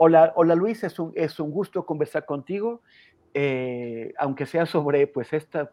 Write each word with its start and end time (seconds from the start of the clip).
Hola, 0.00 0.32
hola 0.36 0.54
Luis, 0.54 0.84
es 0.84 1.00
un, 1.00 1.12
es 1.16 1.40
un 1.40 1.50
gusto 1.50 1.84
conversar 1.84 2.24
contigo, 2.24 2.82
eh, 3.34 4.14
aunque 4.16 4.46
sea 4.46 4.64
sobre 4.64 5.08
pues 5.08 5.32
esta 5.32 5.72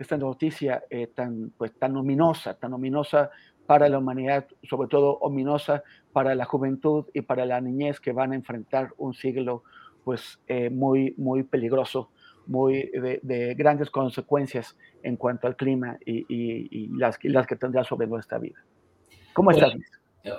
esta 0.00 0.16
noticia 0.16 0.82
eh, 0.90 1.06
tan, 1.06 1.52
pues, 1.56 1.72
tan 1.78 1.96
ominosa, 1.96 2.54
tan 2.54 2.72
ominosa 2.72 3.30
para 3.66 3.88
la 3.88 3.98
humanidad, 3.98 4.46
sobre 4.68 4.88
todo 4.88 5.18
ominosa 5.18 5.84
para 6.12 6.34
la 6.34 6.46
juventud 6.46 7.04
y 7.14 7.20
para 7.20 7.44
la 7.46 7.60
niñez 7.60 8.00
que 8.00 8.10
van 8.10 8.32
a 8.32 8.34
enfrentar 8.34 8.92
un 8.96 9.14
siglo 9.14 9.62
pues, 10.02 10.40
eh, 10.48 10.70
muy, 10.70 11.14
muy 11.16 11.44
peligroso, 11.44 12.10
muy 12.46 12.90
de, 13.22 13.54
grandes 13.56 13.88
consecuencias 13.90 14.76
en 15.04 15.16
cuanto 15.16 15.46
al 15.46 15.54
clima 15.54 15.96
y, 16.04 16.88
las, 16.98 17.18
las, 17.22 17.46
que 17.46 17.54
tendrá 17.54 17.84
sobre 17.84 18.08
nuestra 18.08 18.38
vida. 18.38 18.64
¿Cómo 19.32 19.52
estás? 19.52 19.74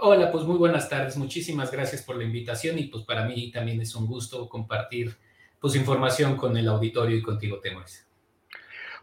Hola, 0.02 0.32
pues 0.32 0.46
muy 0.46 0.58
buenas 0.58 0.88
tardes. 0.90 1.18
Muchísimas 1.18 1.72
gracias 1.72 2.04
por 2.04 2.16
la 2.16 2.24
invitación 2.24 2.78
y 2.78 2.84
pues 2.84 3.04
para 3.04 3.26
mí 3.26 3.52
también 3.52 3.82
es 3.82 3.96
un 3.96 4.06
gusto 4.06 4.48
compartir 4.48 5.18
pues 5.60 5.76
información 5.76 6.38
con 6.38 6.56
el 6.56 6.68
auditorio 6.68 7.18
y 7.18 7.22
contigo, 7.22 7.60
Temores. 7.60 8.08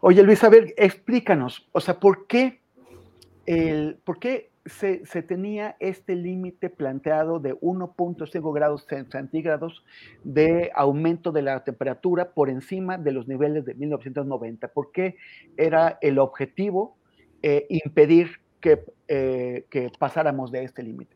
Oye, 0.01 0.23
Luis, 0.23 0.41
a 0.43 0.49
ver, 0.49 0.73
explícanos, 0.77 1.67
o 1.73 1.81
sea, 1.81 1.99
¿por 1.99 2.27
qué, 2.27 2.61
el, 3.45 3.97
por 4.05 4.19
qué 4.19 4.51
se, 4.65 4.99
tenía 5.23 5.75
este 5.81 6.15
límite 6.15 6.69
planteado 6.69 7.39
de 7.39 7.55
1.5 7.55 8.53
grados 8.53 8.85
centígrados 9.11 9.83
de 10.23 10.71
aumento 10.75 11.33
de 11.33 11.41
la 11.41 11.63
temperatura 11.63 12.31
por 12.31 12.49
encima 12.49 12.97
de 12.97 13.11
los 13.11 13.27
niveles 13.27 13.65
de 13.65 13.73
1990? 13.73 14.69
¿Por 14.69 14.91
qué 14.93 15.17
era 15.57 15.97
el 16.01 16.19
objetivo 16.19 16.95
eh, 17.41 17.65
impedir 17.69 18.39
que, 18.59 18.83
eh, 19.07 19.65
que 19.69 19.91
pasáramos 19.97 20.51
de 20.51 20.63
este 20.63 20.83
límite? 20.83 21.15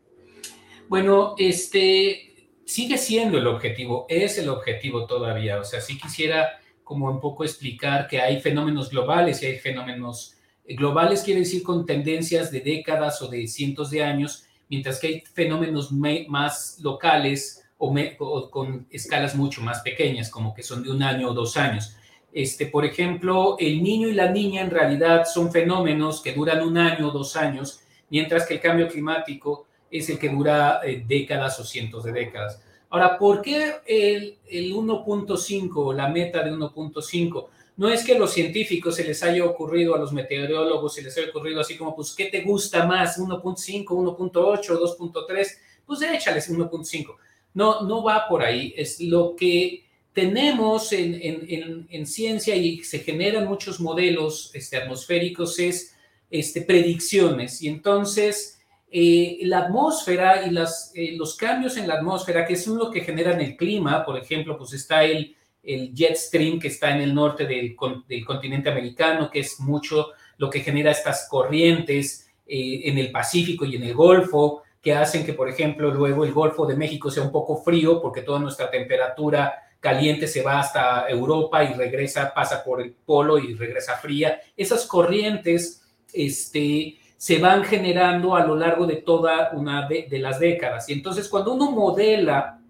Bueno, 0.88 1.34
este 1.38 2.34
sigue 2.64 2.98
siendo 2.98 3.38
el 3.38 3.46
objetivo, 3.46 4.06
es 4.08 4.38
el 4.38 4.48
objetivo 4.48 5.06
todavía. 5.06 5.58
O 5.58 5.64
sea, 5.64 5.80
si 5.80 5.98
quisiera 5.98 6.60
como 6.82 7.10
un 7.10 7.20
poco 7.20 7.44
explicar 7.44 8.06
que 8.06 8.20
hay 8.20 8.40
fenómenos 8.40 8.90
globales 8.90 9.42
y 9.42 9.46
hay 9.46 9.58
fenómenos 9.58 10.36
globales, 10.66 11.22
quiere 11.22 11.40
decir 11.40 11.62
con 11.62 11.86
tendencias 11.86 12.50
de 12.50 12.60
décadas 12.60 13.20
o 13.22 13.28
de 13.28 13.46
cientos 13.46 13.90
de 13.90 14.02
años, 14.02 14.44
mientras 14.68 14.98
que 14.98 15.06
hay 15.06 15.20
fenómenos 15.20 15.92
más 15.92 16.78
locales 16.80 17.64
o, 17.78 18.50
con 18.50 18.86
escalas 18.90 19.34
mucho 19.34 19.60
más 19.60 19.80
pequeñas, 19.80 20.30
como 20.30 20.54
que 20.54 20.62
son 20.62 20.82
de 20.82 20.90
un 20.90 21.02
año 21.02 21.30
o 21.30 21.34
dos 21.34 21.56
años. 21.56 21.96
Este, 22.34 22.66
por 22.66 22.84
ejemplo, 22.84 23.56
el 23.60 23.80
niño 23.80 24.08
y 24.08 24.12
la 24.12 24.28
niña 24.28 24.60
en 24.62 24.70
realidad 24.70 25.24
son 25.24 25.52
fenómenos 25.52 26.20
que 26.20 26.32
duran 26.32 26.66
un 26.66 26.76
año 26.76 27.12
dos 27.12 27.36
años, 27.36 27.80
mientras 28.10 28.44
que 28.44 28.54
el 28.54 28.60
cambio 28.60 28.88
climático 28.88 29.66
es 29.88 30.10
el 30.10 30.18
que 30.18 30.30
dura 30.30 30.80
eh, 30.82 31.04
décadas 31.06 31.60
o 31.60 31.64
cientos 31.64 32.02
de 32.02 32.10
décadas. 32.10 32.60
Ahora, 32.90 33.16
¿por 33.16 33.40
qué 33.40 33.74
el, 33.86 34.36
1.5, 34.50 35.94
la 35.94 36.08
meta 36.08 36.42
de 36.42 36.50
1.5? 36.52 37.46
No 37.76 37.88
es 37.88 38.04
que 38.04 38.16
a 38.16 38.18
los 38.18 38.32
científicos 38.32 38.96
se 38.96 39.04
les 39.04 39.22
haya 39.22 39.44
ocurrido, 39.44 39.94
a 39.94 39.98
los 39.98 40.12
meteorólogos 40.12 40.94
se 40.94 41.02
les 41.02 41.16
haya 41.16 41.28
ocurrido 41.28 41.60
así 41.60 41.76
como, 41.76 41.94
pues, 41.94 42.12
¿qué 42.16 42.24
te 42.26 42.40
gusta 42.40 42.84
más? 42.84 43.16
¿1.5, 43.16 43.84
1.8, 43.84 44.78
2.3? 44.98 45.46
Pues 45.86 46.02
échales 46.02 46.50
1.5. 46.50 47.16
No, 47.54 47.82
no 47.82 48.02
va 48.02 48.26
por 48.28 48.42
ahí. 48.42 48.74
Es 48.76 49.00
lo 49.00 49.36
que 49.36 49.84
tenemos 50.14 50.92
en, 50.92 52.06
ciencia 52.06 52.54
y 52.54 52.82
se 52.84 53.00
generan 53.00 53.46
muchos 53.46 53.80
modelos 53.80 54.52
este, 54.54 54.76
atmosféricos 54.76 55.58
es 55.58 55.96
este, 56.30 56.62
predicciones. 56.62 57.60
Y 57.60 57.68
entonces 57.68 58.60
eh, 58.90 59.38
la 59.42 59.58
atmósfera 59.58 60.46
y 60.46 60.56
eh, 60.94 61.16
los 61.16 61.36
cambios 61.36 61.76
en 61.76 61.88
la 61.88 61.94
atmósfera, 61.94 62.46
que 62.46 62.54
son 62.54 62.78
lo 62.78 62.92
que 62.92 63.00
generan 63.00 63.40
el 63.40 63.56
clima, 63.56 64.04
por 64.04 64.16
ejemplo, 64.16 64.56
pues 64.56 64.72
está 64.72 65.04
el, 65.04 65.36
jet 65.64 66.14
stream 66.14 66.60
que 66.60 66.68
está 66.68 66.94
en 66.94 67.00
el 67.00 67.14
norte 67.14 67.46
del, 67.46 67.74
del, 68.06 68.24
continente 68.24 68.68
americano, 68.68 69.30
que 69.30 69.40
es 69.40 69.58
mucho 69.60 70.10
lo 70.36 70.50
que 70.50 70.60
genera 70.60 70.90
estas 70.90 71.26
corrientes 71.28 72.30
eh, 72.46 72.82
en 72.84 72.98
el 72.98 73.10
Pacífico 73.10 73.64
y 73.64 73.76
en 73.76 73.82
el 73.82 73.94
Golfo, 73.94 74.62
que 74.80 74.92
hacen 74.92 75.24
que, 75.24 75.32
por 75.32 75.48
ejemplo, 75.48 75.92
luego 75.92 76.24
el 76.24 76.32
Golfo 76.32 76.66
de 76.66 76.76
México 76.76 77.10
sea 77.10 77.22
un 77.22 77.32
poco 77.32 77.56
frío, 77.56 78.00
porque 78.00 78.20
toda 78.20 78.38
nuestra 78.38 78.70
temperatura 78.70 79.63
caliente 79.84 80.26
se 80.26 80.40
va 80.40 80.60
hasta 80.60 81.06
Europa 81.10 81.62
y 81.62 81.74
regresa, 81.74 82.32
pasa 82.32 82.64
por 82.64 82.80
el 82.80 82.92
polo 82.92 83.36
y 83.36 83.52
regresa 83.52 83.98
fría. 83.98 84.40
Esas 84.56 84.86
corrientes, 84.86 85.82
este, 86.10 86.98
se 87.18 87.38
van 87.38 87.64
generando 87.64 88.34
a 88.34 88.46
lo 88.46 88.56
largo 88.56 88.86
de 88.86 88.96
toda 88.96 89.50
una 89.52 89.86
de, 89.86 90.08
las 90.18 90.38
décadas. 90.38 90.88
Y 90.88 90.94
entonces 90.94 91.28
cuando 91.28 91.52
uno 91.52 91.70
modela 91.70 92.62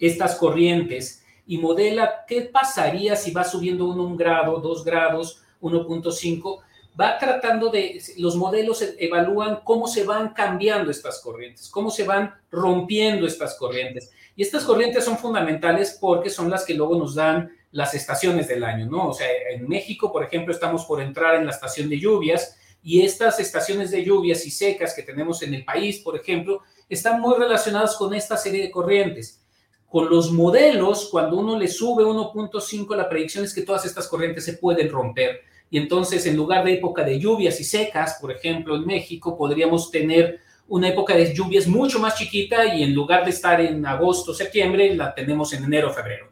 estas 0.00 0.34
corrientes 0.34 1.24
y 1.46 1.58
modela 1.58 2.24
qué 2.26 2.42
pasaría 2.42 3.14
si 3.14 3.30
va 3.30 3.44
subiendo 3.44 3.84
uno 3.84 4.02
un 4.02 4.16
grado, 4.16 4.58
dos 4.58 4.84
grados, 4.84 5.44
1.5, 5.60 6.58
va 6.98 7.18
tratando 7.18 7.70
de, 7.70 8.02
los 8.16 8.36
modelos 8.36 8.82
e, 8.82 8.96
evalúan 8.98 9.60
cómo 9.64 9.86
se 9.86 10.04
van 10.04 10.30
cambiando 10.30 10.90
estas 10.90 11.20
corrientes, 11.20 11.68
cómo 11.68 11.90
se 11.90 12.04
van 12.04 12.34
rompiendo 12.50 13.26
estas 13.26 13.56
corrientes. 13.56 14.10
Y 14.34 14.42
estas 14.42 14.64
corrientes 14.64 15.04
son 15.04 15.18
fundamentales 15.18 15.98
porque 16.00 16.30
son 16.30 16.50
las 16.50 16.64
que 16.64 16.74
luego 16.74 16.96
nos 16.96 17.14
dan 17.14 17.50
las 17.70 17.94
estaciones 17.94 18.48
del 18.48 18.64
año, 18.64 18.86
¿no? 18.86 19.08
O 19.08 19.12
sea, 19.12 19.26
en 19.50 19.68
México, 19.68 20.10
por 20.12 20.24
ejemplo, 20.24 20.52
estamos 20.52 20.84
por 20.86 21.00
entrar 21.00 21.36
en 21.36 21.44
la 21.44 21.52
estación 21.52 21.88
de 21.88 22.00
lluvias 22.00 22.56
y 22.82 23.02
estas 23.02 23.38
estaciones 23.40 23.90
de 23.90 24.04
lluvias 24.04 24.46
y 24.46 24.50
secas 24.50 24.94
que 24.94 25.02
tenemos 25.02 25.42
en 25.42 25.54
el 25.54 25.64
país, 25.64 25.98
por 26.00 26.16
ejemplo, 26.16 26.62
están 26.88 27.20
muy 27.20 27.36
relacionadas 27.36 27.96
con 27.96 28.14
esta 28.14 28.36
serie 28.36 28.62
de 28.62 28.70
corrientes. 28.70 29.44
Con 29.88 30.08
los 30.08 30.30
modelos, 30.32 31.08
cuando 31.10 31.36
uno 31.36 31.58
le 31.58 31.68
sube 31.68 32.04
1.5, 32.04 32.94
la 32.94 33.08
predicción 33.08 33.44
es 33.44 33.54
que 33.54 33.62
todas 33.62 33.84
estas 33.86 34.06
corrientes 34.06 34.44
se 34.44 34.54
pueden 34.54 34.90
romper. 34.90 35.40
Y 35.70 35.78
entonces, 35.78 36.24
en 36.26 36.36
lugar 36.36 36.64
de 36.64 36.74
época 36.74 37.04
de 37.04 37.18
lluvias 37.18 37.60
y 37.60 37.64
secas, 37.64 38.18
por 38.20 38.32
ejemplo, 38.32 38.76
en 38.76 38.86
México, 38.86 39.36
podríamos 39.36 39.90
tener 39.90 40.40
una 40.68 40.88
época 40.88 41.14
de 41.14 41.34
lluvias 41.34 41.66
mucho 41.66 41.98
más 41.98 42.16
chiquita 42.16 42.74
y 42.74 42.82
en 42.82 42.94
lugar 42.94 43.24
de 43.24 43.30
estar 43.30 43.60
en 43.60 43.84
agosto, 43.86 44.34
septiembre, 44.34 44.94
la 44.94 45.14
tenemos 45.14 45.52
en 45.52 45.64
enero, 45.64 45.90
febrero. 45.92 46.28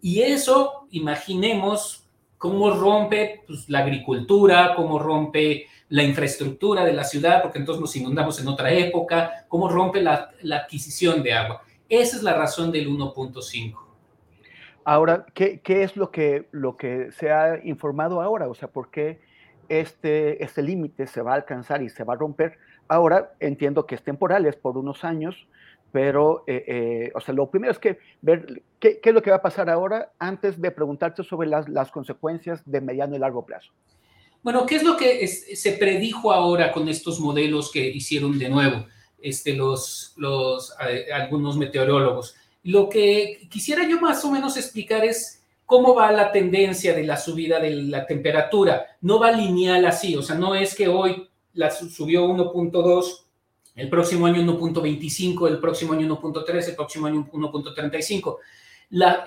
Y 0.00 0.20
eso, 0.20 0.86
imaginemos 0.90 2.04
cómo 2.38 2.70
rompe 2.70 3.42
pues, 3.46 3.68
la 3.68 3.80
agricultura, 3.80 4.74
cómo 4.74 4.98
rompe 4.98 5.66
la 5.90 6.02
infraestructura 6.02 6.84
de 6.84 6.92
la 6.92 7.04
ciudad, 7.04 7.42
porque 7.42 7.58
entonces 7.58 7.80
nos 7.80 7.94
inundamos 7.94 8.40
en 8.40 8.48
otra 8.48 8.72
época, 8.72 9.44
cómo 9.46 9.68
rompe 9.68 10.00
la, 10.00 10.30
adquisición 10.52 11.22
de 11.22 11.34
agua. 11.34 11.62
Esa 11.88 12.16
es 12.16 12.22
la 12.22 12.32
razón 12.32 12.72
del 12.72 12.88
1.5. 12.88 13.91
Ahora, 14.84 15.26
¿qué, 15.34 15.60
¿qué, 15.60 15.82
es 15.84 15.96
lo 15.96 16.10
que, 16.10 16.48
lo 16.50 16.76
que 16.76 17.10
se 17.12 17.30
ha 17.30 17.60
informado 17.64 18.20
ahora? 18.20 18.48
O 18.48 18.54
sea, 18.54 18.68
¿por 18.68 18.90
qué 18.90 19.20
este, 19.68 20.42
este 20.42 20.62
límite 20.62 21.06
se 21.06 21.22
va 21.22 21.32
a 21.32 21.36
alcanzar 21.36 21.82
y 21.82 21.88
se 21.88 22.04
va 22.04 22.14
a 22.14 22.16
romper? 22.16 22.58
Ahora 22.88 23.32
entiendo 23.38 23.86
que 23.86 23.94
es 23.94 24.02
temporal, 24.02 24.44
es 24.46 24.56
por 24.56 24.76
unos 24.76 25.04
años, 25.04 25.46
pero, 25.92 26.42
eh, 26.46 26.64
eh, 26.66 27.12
o 27.14 27.20
sea, 27.20 27.34
lo 27.34 27.50
primero 27.50 27.70
es 27.70 27.78
que 27.78 27.98
ver 28.22 28.62
qué, 28.80 29.00
es 29.02 29.14
lo 29.14 29.22
que 29.22 29.30
va 29.30 29.36
a 29.36 29.42
pasar 29.42 29.70
ahora 29.70 30.12
antes 30.18 30.60
de 30.60 30.70
preguntarte 30.70 31.22
sobre 31.22 31.48
las, 31.48 31.68
las 31.68 31.90
consecuencias 31.90 32.62
de 32.64 32.80
mediano 32.80 33.14
y 33.14 33.18
largo 33.18 33.44
plazo. 33.44 33.72
Bueno, 34.42 34.66
¿qué 34.66 34.76
es 34.76 34.82
lo 34.82 34.96
que 34.96 35.26
se 35.28 35.72
predijo 35.72 36.32
ahora 36.32 36.72
con 36.72 36.88
estos 36.88 37.20
modelos 37.20 37.70
que 37.70 37.86
hicieron 37.86 38.38
de 38.38 38.48
nuevo 38.48 38.86
este, 39.20 39.54
los, 39.54 40.14
los, 40.16 40.74
eh, 40.88 41.12
algunos 41.12 41.56
meteorólogos? 41.56 42.34
Lo 42.64 42.88
que 42.88 43.48
quisiera 43.50 43.88
yo 43.88 44.00
más 44.00 44.24
o 44.24 44.30
menos 44.30 44.56
explicar 44.56 45.04
es 45.04 45.42
cómo 45.66 45.94
va 45.94 46.12
la 46.12 46.30
tendencia 46.30 46.94
de 46.94 47.04
la 47.04 47.16
subida 47.16 47.58
de 47.58 47.70
la 47.70 48.06
temperatura. 48.06 48.96
No 49.00 49.18
va 49.18 49.32
lineal 49.32 49.84
así, 49.86 50.16
o 50.16 50.22
sea, 50.22 50.36
no 50.36 50.54
es 50.54 50.74
que 50.74 50.88
hoy 50.88 51.28
la 51.54 51.70
subió 51.70 52.26
1.2 52.26 53.24
el 53.74 53.88
próximo 53.88 54.26
año 54.26 54.42
1.25, 54.42 55.48
el 55.48 55.58
próximo 55.58 55.94
año 55.94 56.06
1.3, 56.20 56.68
el 56.68 56.76
próximo 56.76 57.06
año 57.06 57.26
1.35. 57.32 58.36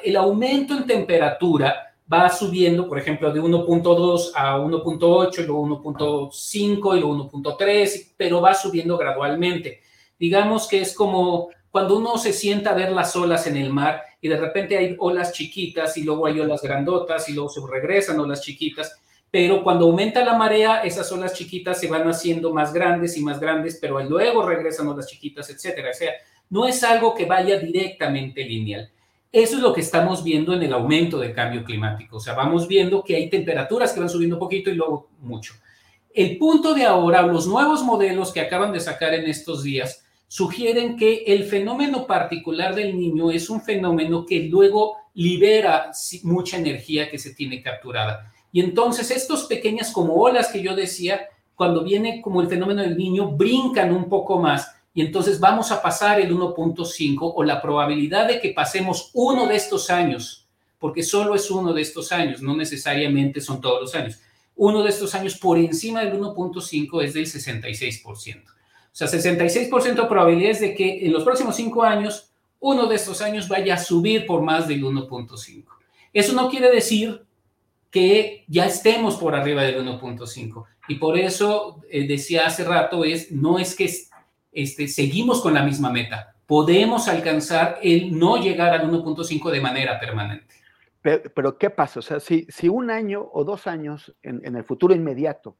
El 0.03 0.15
aumento 0.15 0.77
en 0.77 0.85
temperatura 0.85 1.95
va 2.11 2.29
subiendo, 2.29 2.87
por 2.87 2.99
ejemplo, 2.99 3.33
de 3.33 3.41
1.2 3.41 4.31
a 4.35 4.59
1.8, 4.59 5.45
luego 5.45 5.67
1.5 5.67 6.97
y 6.97 6.99
luego 6.99 7.31
1.3, 7.31 8.13
pero 8.15 8.41
va 8.41 8.53
subiendo 8.53 8.97
gradualmente. 8.97 9.81
Digamos 10.19 10.67
que 10.67 10.81
es 10.81 10.93
como 10.93 11.49
cuando 11.75 11.97
uno 11.97 12.17
se 12.17 12.31
sienta 12.31 12.69
a 12.69 12.73
ver 12.73 12.93
las 12.93 13.13
olas 13.17 13.47
en 13.47 13.57
el 13.57 13.69
mar 13.69 14.01
y 14.21 14.29
de 14.29 14.37
repente 14.37 14.77
hay 14.77 14.95
olas 14.97 15.33
chiquitas 15.33 15.97
y 15.97 16.03
luego 16.03 16.25
hay 16.25 16.39
olas 16.39 16.61
grandotas 16.61 17.27
y 17.27 17.33
luego 17.33 17.49
se 17.49 17.59
regresan 17.69 18.17
olas 18.17 18.39
chiquitas 18.39 18.97
pero 19.35 19.61
cuando 19.61 19.87
aumenta 19.87 20.23
la 20.23 20.37
marea, 20.37 20.83
esas 20.83 21.11
olas 21.11 21.33
chiquitas 21.33 21.77
se 21.77 21.89
van 21.89 22.07
haciendo 22.07 22.53
más 22.53 22.71
grandes 22.71 23.17
y 23.17 23.21
más 23.21 23.37
grandes, 23.37 23.77
pero 23.81 24.01
luego 24.01 24.47
regresan 24.47 24.87
olas 24.87 25.07
chiquitas, 25.07 25.49
etcétera. 25.49 25.89
O 25.89 25.93
sea, 25.93 26.11
no 26.51 26.65
es 26.65 26.81
algo 26.85 27.13
que 27.13 27.25
vaya 27.25 27.59
directamente 27.59 28.45
lineal. 28.45 28.89
Eso 29.33 29.57
es 29.57 29.61
lo 29.61 29.73
que 29.73 29.81
estamos 29.81 30.23
viendo 30.23 30.53
en 30.53 30.63
el 30.63 30.71
aumento 30.71 31.19
del 31.19 31.33
cambio 31.33 31.65
climático. 31.65 32.15
O 32.15 32.19
sea, 32.21 32.33
vamos 32.33 32.65
viendo 32.65 33.03
que 33.03 33.17
hay 33.17 33.29
temperaturas 33.29 33.91
que 33.91 33.99
van 33.99 34.07
subiendo 34.07 34.39
poquito 34.39 34.69
y 34.69 34.75
luego 34.75 35.09
mucho. 35.19 35.53
El 36.13 36.37
punto 36.37 36.73
de 36.73 36.85
ahora, 36.85 37.21
los 37.23 37.45
nuevos 37.45 37.83
modelos 37.83 38.31
que 38.31 38.39
acaban 38.39 38.71
de 38.71 38.79
sacar 38.79 39.13
en 39.13 39.25
estos 39.25 39.63
días, 39.63 40.04
sugieren 40.27 40.97
que 40.97 41.23
el 41.27 41.45
fenómeno 41.45 42.07
particular 42.07 42.75
del 42.75 42.97
niño 42.97 43.31
es 43.31 43.49
un 43.49 43.61
fenómeno 43.61 44.25
que 44.25 44.41
luego 44.43 44.97
libera 45.13 45.91
mucha 46.23 46.57
energía 46.57 47.09
que 47.09 47.17
se 47.17 47.33
tiene 47.33 47.61
capturada. 47.61 48.31
Y 48.51 48.61
entonces 48.61 49.11
estos 49.11 49.45
pequeñas 49.45 49.91
como 49.91 50.13
olas 50.13 50.47
que 50.47 50.61
yo 50.61 50.75
decía, 50.75 51.27
cuando 51.55 51.83
viene 51.83 52.21
como 52.21 52.41
el 52.41 52.47
fenómeno 52.47 52.81
del 52.81 52.97
niño, 52.97 53.31
brincan 53.31 53.93
un 53.93 54.09
poco 54.09 54.39
más 54.39 54.75
y 54.93 55.01
entonces 55.01 55.41
vamos 55.41 55.73
a 55.73 55.81
pasar 55.81 56.21
el 56.21 56.33
1.5 56.33 57.33
o 57.35 57.43
la 57.43 57.61
probabilidad 57.61 58.29
de 58.29 58.39
que 58.39 58.51
pasemos 58.51 59.11
uno 59.13 59.45
de 59.45 59.57
estos 59.57 59.89
años, 59.89 60.47
porque 60.79 61.03
solo 61.03 61.35
es 61.35 61.51
uno 61.51 61.73
de 61.73 61.81
estos 61.81 62.13
años, 62.13 62.41
no 62.41 62.55
necesariamente 62.55 63.41
son 63.41 63.59
todos 63.59 63.81
los 63.81 63.93
años. 63.93 64.19
Uno 64.55 64.83
de 64.83 64.89
estos 64.89 65.13
años 65.13 65.35
por 65.35 65.57
encima 65.57 65.99
del 65.99 66.13
1.5 66.13 67.03
es 67.03 67.13
del 67.13 67.25
66%. 67.25 68.43
O 68.95 68.97
sea, 68.97 69.09
66% 69.09 69.93
de 69.93 70.07
probabilidades 70.07 70.61
de 70.61 70.73
que 70.73 71.05
en 71.05 71.11
los 71.11 71.25
próximos 71.25 71.57
cinco 71.57 71.83
años 71.83 72.31
uno 72.61 72.87
de 72.87 72.95
estos 72.95 73.21
años 73.21 73.49
vaya 73.49 73.73
a 73.73 73.77
subir 73.77 74.25
por 74.25 74.41
más 74.41 74.69
del 74.69 74.85
1.5. 74.85 75.65
Eso 76.13 76.31
no 76.31 76.49
quiere 76.49 76.71
decir 76.71 77.25
que 77.91 78.45
ya 78.47 78.65
estemos 78.65 79.17
por 79.17 79.35
arriba 79.35 79.63
del 79.63 79.85
1.5. 79.85 80.63
Y 80.87 80.95
por 80.95 81.17
eso 81.17 81.81
eh, 81.89 82.07
decía 82.07 82.45
hace 82.45 82.63
rato, 82.63 83.03
es, 83.03 83.33
no 83.33 83.59
es 83.59 83.75
que 83.75 83.93
este, 84.53 84.87
seguimos 84.87 85.41
con 85.41 85.55
la 85.55 85.63
misma 85.63 85.91
meta, 85.91 86.33
podemos 86.45 87.09
alcanzar 87.09 87.79
el 87.83 88.17
no 88.17 88.37
llegar 88.37 88.73
al 88.73 88.89
1.5 88.89 89.51
de 89.51 89.59
manera 89.59 89.99
permanente. 89.99 90.55
Pero, 91.01 91.57
¿qué 91.57 91.69
pasa? 91.69 91.99
O 91.99 92.01
sea, 92.01 92.21
si, 92.21 92.47
si 92.47 92.69
un 92.69 92.89
año 92.89 93.29
o 93.33 93.43
dos 93.43 93.67
años 93.67 94.15
en, 94.23 94.41
en 94.45 94.55
el 94.55 94.63
futuro 94.63 94.95
inmediato 94.95 95.57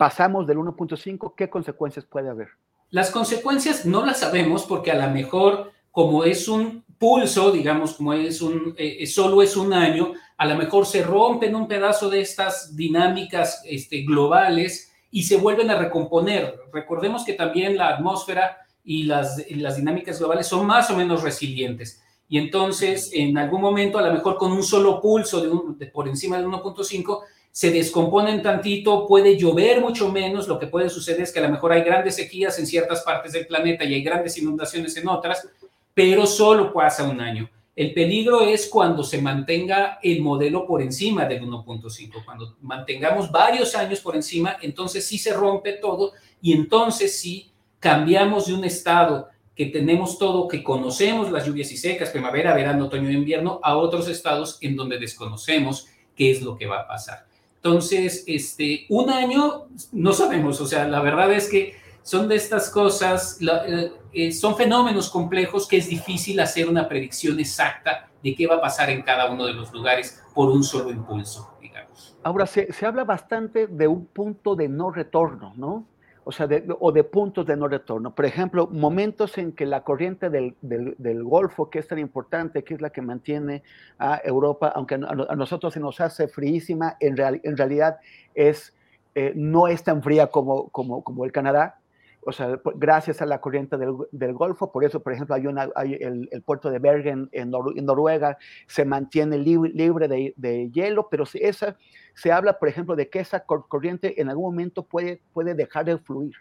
pasamos 0.00 0.46
del 0.46 0.56
1.5, 0.56 1.34
¿qué 1.36 1.50
consecuencias 1.50 2.06
puede 2.06 2.30
haber? 2.30 2.48
Las 2.88 3.10
consecuencias 3.10 3.84
no 3.84 4.02
las 4.06 4.20
sabemos 4.20 4.64
porque 4.64 4.90
a 4.90 4.94
lo 4.94 5.12
mejor 5.12 5.72
como 5.90 6.24
es 6.24 6.48
un 6.48 6.86
pulso, 6.98 7.52
digamos, 7.52 7.92
como 7.98 8.14
es 8.14 8.40
un, 8.40 8.74
eh, 8.78 9.06
solo 9.06 9.42
es 9.42 9.58
un 9.58 9.74
año, 9.74 10.14
a 10.38 10.46
lo 10.46 10.54
mejor 10.54 10.86
se 10.86 11.02
rompen 11.02 11.54
un 11.54 11.68
pedazo 11.68 12.08
de 12.08 12.22
estas 12.22 12.74
dinámicas 12.74 13.62
este, 13.66 14.00
globales 14.00 14.90
y 15.10 15.24
se 15.24 15.36
vuelven 15.36 15.68
a 15.68 15.78
recomponer. 15.78 16.58
Recordemos 16.72 17.22
que 17.22 17.34
también 17.34 17.76
la 17.76 17.88
atmósfera 17.88 18.56
y 18.82 19.02
las, 19.02 19.44
las 19.50 19.76
dinámicas 19.76 20.18
globales 20.18 20.46
son 20.46 20.66
más 20.66 20.90
o 20.90 20.96
menos 20.96 21.22
resilientes. 21.22 22.02
Y 22.26 22.38
entonces, 22.38 23.10
en 23.12 23.36
algún 23.36 23.60
momento, 23.60 23.98
a 23.98 24.02
lo 24.08 24.14
mejor 24.14 24.38
con 24.38 24.50
un 24.50 24.62
solo 24.62 24.98
pulso 24.98 25.74
de, 25.76 25.86
por 25.88 26.08
encima 26.08 26.38
de 26.38 26.46
1.5, 26.46 27.18
se 27.52 27.70
descomponen 27.70 28.42
tantito, 28.42 29.06
puede 29.06 29.36
llover 29.36 29.80
mucho 29.80 30.10
menos, 30.10 30.46
lo 30.46 30.58
que 30.58 30.68
puede 30.68 30.88
suceder 30.88 31.22
es 31.22 31.32
que 31.32 31.40
a 31.40 31.42
lo 31.42 31.48
mejor 31.50 31.72
hay 31.72 31.82
grandes 31.82 32.16
sequías 32.16 32.58
en 32.58 32.66
ciertas 32.66 33.02
partes 33.02 33.32
del 33.32 33.46
planeta 33.46 33.84
y 33.84 33.94
hay 33.94 34.02
grandes 34.02 34.38
inundaciones 34.38 34.96
en 34.96 35.08
otras, 35.08 35.48
pero 35.92 36.26
solo 36.26 36.72
pasa 36.72 37.08
un 37.08 37.20
año. 37.20 37.50
El 37.74 37.94
peligro 37.94 38.42
es 38.42 38.68
cuando 38.68 39.02
se 39.02 39.22
mantenga 39.22 39.98
el 40.02 40.20
modelo 40.20 40.66
por 40.66 40.82
encima 40.82 41.24
del 41.24 41.42
1.5. 41.42 42.24
Cuando 42.24 42.56
mantengamos 42.60 43.30
varios 43.30 43.74
años 43.74 44.00
por 44.00 44.14
encima, 44.14 44.56
entonces 44.60 45.06
sí 45.06 45.18
se 45.18 45.32
rompe 45.32 45.74
todo 45.74 46.12
y 46.42 46.52
entonces 46.52 47.18
sí 47.18 47.50
cambiamos 47.78 48.46
de 48.46 48.54
un 48.54 48.64
estado 48.64 49.28
que 49.56 49.66
tenemos 49.66 50.18
todo, 50.18 50.46
que 50.46 50.62
conocemos 50.62 51.30
las 51.30 51.46
lluvias 51.46 51.72
y 51.72 51.76
secas, 51.76 52.10
primavera, 52.10 52.54
verano, 52.54 52.86
otoño 52.86 53.08
e 53.08 53.14
invierno, 53.14 53.60
a 53.62 53.76
otros 53.76 54.08
estados 54.08 54.58
en 54.60 54.76
donde 54.76 54.98
desconocemos 54.98 55.88
qué 56.14 56.30
es 56.30 56.42
lo 56.42 56.56
que 56.56 56.66
va 56.66 56.80
a 56.80 56.88
pasar. 56.88 57.29
Entonces, 57.62 58.24
este, 58.26 58.86
un 58.88 59.10
año 59.10 59.66
no 59.92 60.12
sabemos, 60.14 60.60
o 60.62 60.66
sea, 60.66 60.88
la 60.88 61.00
verdad 61.00 61.30
es 61.30 61.50
que 61.50 61.74
son 62.02 62.26
de 62.26 62.36
estas 62.36 62.70
cosas, 62.70 63.38
eh, 63.42 63.92
eh, 64.14 64.32
son 64.32 64.56
fenómenos 64.56 65.10
complejos 65.10 65.68
que 65.68 65.76
es 65.76 65.88
difícil 65.88 66.40
hacer 66.40 66.70
una 66.70 66.88
predicción 66.88 67.38
exacta 67.38 68.08
de 68.22 68.34
qué 68.34 68.46
va 68.46 68.56
a 68.56 68.60
pasar 68.62 68.88
en 68.88 69.02
cada 69.02 69.30
uno 69.30 69.44
de 69.44 69.52
los 69.52 69.72
lugares 69.72 70.22
por 70.34 70.50
un 70.50 70.64
solo 70.64 70.90
impulso, 70.90 71.50
digamos. 71.60 72.16
Ahora, 72.22 72.46
se, 72.46 72.72
se 72.72 72.86
habla 72.86 73.04
bastante 73.04 73.66
de 73.66 73.86
un 73.86 74.06
punto 74.06 74.56
de 74.56 74.68
no 74.68 74.90
retorno, 74.90 75.52
¿no? 75.56 75.84
O 76.30 76.32
sea, 76.32 76.46
de, 76.46 76.64
o 76.78 76.92
de 76.92 77.02
puntos 77.02 77.44
de 77.44 77.56
no 77.56 77.66
retorno. 77.66 78.14
Por 78.14 78.24
ejemplo, 78.24 78.68
momentos 78.68 79.36
en 79.36 79.50
que 79.50 79.66
la 79.66 79.82
corriente 79.82 80.30
del, 80.30 80.54
del, 80.60 81.24
Golfo, 81.24 81.68
que 81.70 81.80
es 81.80 81.88
tan 81.88 81.98
importante, 81.98 82.62
que 82.62 82.74
es 82.74 82.80
la 82.80 82.90
que 82.90 83.02
mantiene 83.02 83.64
a 83.98 84.20
Europa, 84.22 84.70
aunque 84.76 84.94
a, 84.94 85.34
nosotros 85.34 85.74
se 85.74 85.80
nos 85.80 86.00
hace 86.00 86.28
fríísima, 86.28 86.96
en, 87.00 87.16
real, 87.16 87.40
en 87.42 87.56
realidad 87.56 87.98
es, 88.36 88.76
eh, 89.16 89.32
no 89.34 89.66
es 89.66 89.82
tan 89.82 90.04
fría 90.04 90.28
como, 90.28 90.68
como, 90.68 91.02
como 91.02 91.24
el 91.24 91.32
Canadá, 91.32 91.79
o 92.22 92.32
sea, 92.32 92.60
gracias 92.74 93.22
a 93.22 93.26
la 93.26 93.40
corriente 93.40 93.78
del, 93.78 93.94
del 94.12 94.34
Golfo, 94.34 94.70
por 94.70 94.84
eso, 94.84 95.00
por 95.02 95.12
ejemplo, 95.12 95.34
hay, 95.34 95.46
una, 95.46 95.70
hay 95.74 95.94
el, 95.94 96.28
el, 96.30 96.42
puerto 96.42 96.70
de 96.70 96.78
Bergen 96.78 97.28
en, 97.32 97.50
Nor 97.50 97.72
en 97.76 97.86
Noruega 97.86 98.36
se 98.66 98.84
mantiene 98.84 99.38
libre, 99.38 99.70
libre 99.72 100.06
de, 100.06 100.34
de, 100.36 100.70
hielo, 100.70 101.08
pero 101.10 101.24
esa, 101.34 101.76
se 102.14 102.30
habla, 102.30 102.58
por 102.58 102.68
ejemplo, 102.68 102.94
de 102.94 103.08
que 103.08 103.20
esa 103.20 103.40
corriente 103.40 104.20
en 104.20 104.28
algún 104.28 104.52
momento 104.52 104.82
puede, 104.82 105.22
puede 105.32 105.54
dejar 105.54 105.86
de 105.86 105.96
fluir. 105.98 106.34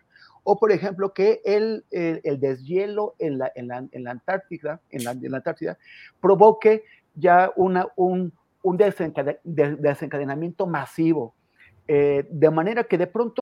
O, 0.43 0.59
por 0.59 0.71
ejemplo, 0.71 1.13
que 1.13 1.41
el, 1.45 1.85
el, 1.91 2.21
el 2.23 2.39
deshielo 2.39 3.15
en 3.19 3.37
la, 3.37 3.51
en, 3.55 3.67
la, 3.67 3.85
en 3.91 4.03
la 4.03 4.11
Antártida, 4.11 4.81
en 4.89 5.03
la, 5.03 5.11
en 5.11 5.31
la 5.31 5.37
Antártida 5.37 5.77
provoque 6.19 6.83
ya 7.15 7.51
una, 7.55 7.87
un, 7.95 8.33
un 8.63 8.77
desencadenamiento 8.77 10.67
masivo. 10.67 11.35
Eh, 11.87 12.27
de 12.29 12.51
manera 12.51 12.83
que 12.83 12.97
de 12.97 13.07
pronto 13.07 13.41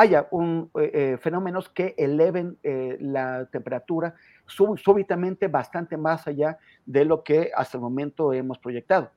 Haya 0.00 0.28
un, 0.30 0.70
eh, 0.80 0.90
eh, 0.94 1.18
fenómenos 1.20 1.68
que 1.68 1.94
eleven 1.98 2.56
eh, 2.62 2.96
la 3.00 3.44
temperatura 3.52 4.14
sub, 4.46 4.78
súbitamente 4.78 5.46
bastante 5.48 5.98
más 5.98 6.26
allá 6.26 6.56
de 6.86 7.04
lo 7.04 7.22
que 7.22 7.50
hasta 7.54 7.76
el 7.76 7.82
momento 7.82 8.32
hemos 8.32 8.56
proyectado. 8.56 9.10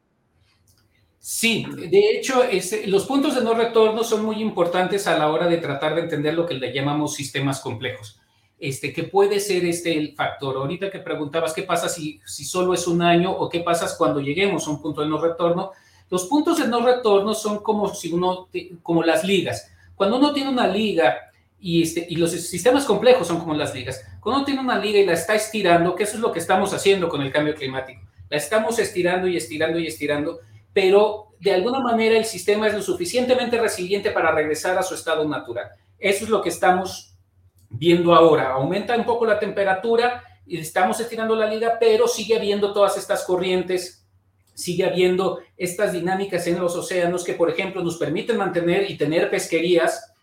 Sí, 1.19 1.65
de 1.73 2.17
hecho, 2.17 2.43
este, 2.43 2.85
los 2.87 3.05
puntos 3.05 3.33
de 3.33 3.45
no 3.45 3.53
retorno 3.53 4.03
son 4.03 4.25
muy 4.25 4.41
importantes 4.41 5.07
a 5.07 5.17
la 5.17 5.31
hora 5.31 5.47
de 5.47 5.55
tratar 5.55 5.95
de 5.95 6.01
entender 6.01 6.33
lo 6.33 6.45
que 6.45 6.55
le 6.55 6.73
llamamos 6.73 7.13
sistemas 7.13 7.61
complejos. 7.61 8.19
Este, 8.59 8.91
que 8.91 9.03
puede 9.03 9.39
ser 9.39 9.63
este 9.63 9.97
el 9.97 10.13
factor. 10.15 10.57
Ahorita 10.57 10.91
que 10.91 10.99
preguntabas 10.99 11.53
qué 11.53 11.63
pasa 11.63 11.87
si, 11.87 12.19
si 12.25 12.43
solo 12.43 12.73
es 12.73 12.87
un 12.87 13.01
año 13.01 13.31
o 13.31 13.47
qué 13.47 13.61
pasa 13.61 13.87
cuando 13.97 14.19
lleguemos 14.19 14.67
a 14.67 14.71
un 14.71 14.81
punto 14.81 14.99
de 14.99 15.07
no 15.07 15.17
retorno. 15.21 15.71
Los 16.09 16.25
puntos 16.25 16.59
de 16.59 16.67
no 16.67 16.85
retorno 16.85 17.33
son 17.33 17.63
como 17.63 17.87
si 17.95 18.11
uno, 18.11 18.49
como 18.81 19.01
las 19.01 19.23
ligas. 19.23 19.69
Cuando 19.95 20.17
uno 20.17 20.33
tiene 20.33 20.49
una 20.49 20.67
liga 20.67 21.31
y, 21.59 21.83
este, 21.83 22.05
y 22.09 22.15
los 22.15 22.31
sistemas 22.31 22.85
complejos 22.85 23.27
son 23.27 23.39
como 23.39 23.53
las 23.53 23.73
ligas, 23.73 24.03
cuando 24.19 24.39
uno 24.39 24.45
tiene 24.45 24.61
una 24.61 24.77
liga 24.77 24.99
y 24.99 25.05
la 25.05 25.13
está 25.13 25.35
estirando, 25.35 25.95
que 25.95 26.03
eso 26.03 26.15
es 26.15 26.21
lo 26.21 26.31
que 26.31 26.39
estamos 26.39 26.73
haciendo 26.73 27.09
con 27.09 27.21
el 27.21 27.31
cambio 27.31 27.55
climático, 27.55 28.01
la 28.29 28.37
estamos 28.37 28.79
estirando 28.79 29.27
y 29.27 29.37
estirando 29.37 29.79
y 29.79 29.87
estirando, 29.87 30.39
pero 30.73 31.33
de 31.39 31.53
alguna 31.53 31.79
manera 31.79 32.17
el 32.17 32.25
sistema 32.25 32.67
es 32.67 32.73
lo 32.73 32.81
suficientemente 32.81 33.59
resiliente 33.59 34.11
para 34.11 34.31
regresar 34.31 34.77
a 34.77 34.83
su 34.83 34.95
estado 34.95 35.27
natural. 35.27 35.69
Eso 35.99 36.23
es 36.23 36.29
lo 36.29 36.41
que 36.41 36.49
estamos 36.49 37.15
viendo 37.69 38.15
ahora. 38.15 38.51
Aumenta 38.51 38.95
un 38.95 39.05
poco 39.05 39.25
la 39.25 39.39
temperatura 39.39 40.23
y 40.45 40.57
estamos 40.57 40.99
estirando 40.99 41.35
la 41.35 41.47
liga, 41.47 41.77
pero 41.79 42.07
sigue 42.07 42.35
habiendo 42.35 42.73
todas 42.73 42.97
estas 42.97 43.23
corrientes, 43.23 44.02
sigue 44.53 44.85
habiendo 44.85 45.39
estas 45.57 45.93
dinámicas 45.93 46.45
en 46.47 46.59
los 46.59 46.75
océanos 46.75 47.23
que, 47.23 47.33
por 47.33 47.49
ejemplo, 47.49 47.83
nos 47.83 47.97
permiten 47.97 48.37
mantener 48.37 48.89
y 48.89 48.97
tener 48.97 49.29
pesquerías. 49.29 50.13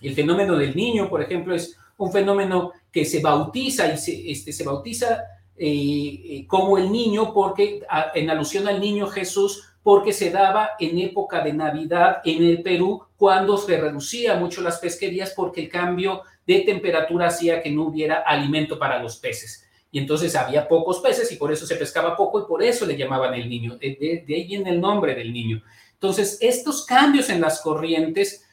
El 0.00 0.14
fenómeno 0.14 0.56
del 0.56 0.74
niño, 0.74 1.08
por 1.08 1.22
ejemplo, 1.22 1.54
es 1.54 1.76
un 1.96 2.10
fenómeno 2.10 2.72
que 2.90 3.04
se 3.04 3.20
bautiza 3.20 3.92
y 3.92 3.98
se, 3.98 4.30
este, 4.30 4.52
se 4.52 4.64
bautiza 4.64 5.24
eh, 5.56 6.22
eh, 6.24 6.46
como 6.46 6.78
el 6.78 6.90
niño 6.90 7.34
porque 7.34 7.82
en 8.14 8.30
alusión 8.30 8.66
al 8.66 8.80
niño 8.80 9.06
Jesús 9.08 9.70
porque 9.82 10.12
se 10.12 10.30
daba 10.30 10.70
en 10.78 10.98
época 10.98 11.42
de 11.42 11.52
Navidad 11.52 12.18
en 12.24 12.44
el 12.44 12.62
Perú, 12.62 13.02
cuando 13.16 13.56
se 13.56 13.78
reducía 13.78 14.36
mucho 14.36 14.62
las 14.62 14.78
pesquerías 14.78 15.32
porque 15.34 15.62
el 15.62 15.68
cambio 15.68 16.22
de 16.46 16.60
temperatura 16.60 17.28
hacía 17.28 17.62
que 17.62 17.70
no 17.70 17.84
hubiera 17.84 18.16
alimento 18.16 18.78
para 18.78 19.02
los 19.02 19.16
peces. 19.16 19.66
Y 19.92 19.98
entonces 19.98 20.36
había 20.36 20.68
pocos 20.68 21.00
peces 21.00 21.30
y 21.32 21.36
por 21.36 21.52
eso 21.52 21.66
se 21.66 21.76
pescaba 21.76 22.16
poco 22.16 22.40
y 22.40 22.46
por 22.46 22.62
eso 22.62 22.86
le 22.86 22.96
llamaban 22.96 23.34
el 23.34 23.48
niño. 23.48 23.76
De, 23.76 24.24
ahí 24.28 24.44
viene 24.46 24.70
el 24.70 24.80
nombre 24.80 25.14
del 25.14 25.32
niño. 25.32 25.62
Entonces, 25.94 26.38
estos 26.40 26.86
cambios 26.86 27.28
en 27.28 27.40
las 27.40 27.60
corrientes 27.60 28.46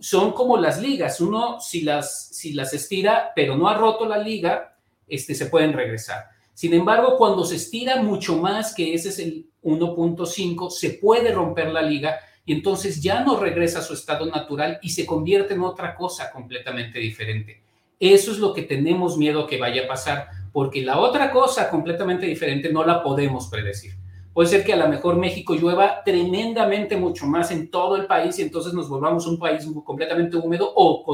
son 0.00 0.32
como 0.32 0.56
las 0.56 0.80
ligas. 0.80 1.20
Uno, 1.20 1.60
si 1.60 1.82
las, 1.82 2.28
si 2.28 2.52
las 2.54 2.74
estira, 2.74 3.32
pero 3.36 3.56
no 3.56 3.68
ha 3.68 3.76
roto 3.76 4.06
la 4.06 4.18
liga, 4.18 4.76
este, 5.06 5.34
se 5.34 5.46
pueden 5.46 5.72
regresar. 5.72 6.24
Sin 6.54 6.74
embargo, 6.74 7.16
cuando 7.16 7.44
se 7.44 7.56
estira 7.56 8.02
mucho 8.02 8.36
más, 8.36 8.74
que 8.74 8.92
ese 8.92 9.10
es 9.10 9.18
el 9.20 9.46
1.5, 9.62 10.70
se 10.70 10.90
puede 10.90 11.32
romper 11.32 11.70
la 11.70 11.82
liga 11.82 12.18
y 12.44 12.52
entonces 12.52 13.00
ya 13.00 13.22
no 13.22 13.38
regresa 13.38 13.78
a 13.78 13.82
su 13.82 13.94
estado 13.94 14.26
natural 14.26 14.78
y 14.82 14.90
se 14.90 15.06
convierte 15.06 15.54
en 15.54 15.62
otra 15.62 15.94
cosa 15.94 16.30
completamente 16.32 16.98
diferente. 16.98 17.62
Eso 17.98 18.32
es 18.32 18.38
lo 18.38 18.52
que 18.52 18.62
tenemos 18.62 19.16
miedo 19.16 19.46
que 19.46 19.58
vaya 19.58 19.84
a 19.84 19.88
pasar, 19.88 20.28
porque 20.52 20.82
la 20.82 20.98
otra 20.98 21.30
cosa 21.30 21.70
completamente 21.70 22.26
diferente 22.26 22.72
no 22.72 22.84
la 22.84 23.02
podemos 23.02 23.48
predecir. 23.48 23.92
Puede 24.32 24.48
ser 24.48 24.64
que 24.64 24.72
a 24.72 24.76
lo 24.76 24.88
mejor 24.88 25.16
México 25.16 25.54
llueva 25.54 26.04
tremendamente 26.04 26.96
mucho 26.96 27.26
más 27.26 27.50
en 27.50 27.68
todo 27.68 27.96
el 27.96 28.06
país 28.06 28.38
y 28.38 28.42
entonces 28.42 28.72
nos 28.72 28.88
volvamos 28.88 29.26
un 29.26 29.40
país 29.40 29.66
completamente 29.84 30.36
húmedo 30.36 30.72
o 30.72 31.04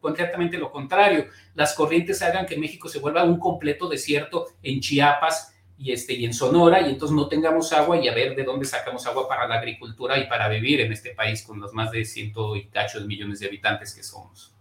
concretamente 0.00 0.56
lo 0.56 0.70
contrario, 0.70 1.26
las 1.54 1.74
corrientes 1.74 2.22
hagan 2.22 2.46
que 2.46 2.56
México 2.56 2.88
se 2.88 2.98
vuelva 2.98 3.24
un 3.24 3.38
completo 3.38 3.88
desierto 3.88 4.46
en 4.62 4.80
Chiapas 4.80 5.54
y, 5.76 5.92
este, 5.92 6.14
y 6.14 6.24
en 6.24 6.32
Sonora 6.32 6.80
y 6.80 6.90
entonces 6.90 7.14
no 7.14 7.28
tengamos 7.28 7.72
agua 7.74 7.98
y 7.98 8.08
a 8.08 8.14
ver 8.14 8.34
de 8.34 8.44
dónde 8.44 8.64
sacamos 8.64 9.06
agua 9.06 9.28
para 9.28 9.46
la 9.46 9.56
agricultura 9.56 10.18
y 10.18 10.26
para 10.26 10.48
vivir 10.48 10.80
en 10.80 10.92
este 10.92 11.10
país 11.10 11.42
con 11.42 11.60
los 11.60 11.74
más 11.74 11.90
de 11.90 12.06
ciento 12.06 12.56
y 12.56 12.68
cachos 12.68 13.04
millones 13.04 13.40
de 13.40 13.48
habitantes 13.48 13.94
que 13.94 14.02
somos. 14.02 14.54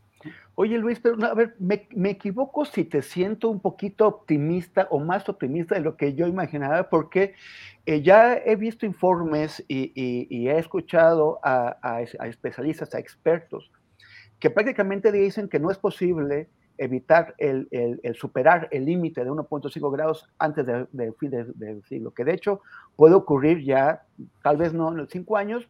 Oye 0.55 0.77
Luis, 0.77 0.99
pero 0.99 1.23
a 1.25 1.33
ver, 1.33 1.55
me, 1.59 1.87
me, 1.95 2.11
equivoco 2.11 2.65
si 2.65 2.83
te 2.83 3.01
siento 3.01 3.49
un 3.49 3.59
poquito 3.59 4.07
optimista 4.07 4.87
o 4.91 4.99
más 4.99 5.27
optimista 5.29 5.75
de 5.75 5.81
lo 5.81 5.97
que 5.97 6.13
yo 6.13 6.27
imaginaba, 6.27 6.89
porque 6.89 7.33
eh, 7.85 8.01
ya 8.01 8.35
he 8.35 8.55
visto 8.55 8.85
informes 8.85 9.63
y, 9.67 9.91
y, 9.95 10.27
y 10.29 10.49
he 10.49 10.57
escuchado 10.59 11.39
a, 11.43 11.77
a, 11.81 11.97
a, 11.97 12.27
especialistas, 12.27 12.93
a 12.93 12.99
expertos, 12.99 13.71
que 14.39 14.49
prácticamente 14.49 15.11
dicen 15.11 15.47
que 15.47 15.59
no 15.59 15.71
es 15.71 15.77
posible 15.77 16.49
evitar 16.77 17.35
el, 17.37 17.67
el, 17.71 17.99
el 18.03 18.15
superar 18.15 18.67
el 18.71 18.85
límite 18.85 19.23
de 19.23 19.29
1.5 19.29 19.91
grados 19.91 20.27
antes 20.39 20.65
del 20.65 20.87
de 20.91 21.13
fin 21.13 21.29
del 21.29 21.53
de 21.55 21.81
siglo, 21.83 22.11
que 22.11 22.25
de 22.25 22.33
hecho 22.33 22.61
puede 22.95 23.13
ocurrir 23.13 23.63
ya, 23.63 24.03
tal 24.41 24.57
vez 24.57 24.73
no 24.73 24.97
en 24.97 25.07
cinco 25.07 25.37
años, 25.37 25.67